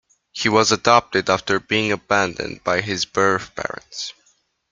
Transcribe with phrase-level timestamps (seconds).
[0.31, 4.13] He was adopted after being abandoned by his birth parents.